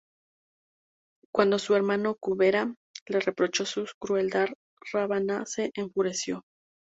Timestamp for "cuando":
1.31-1.59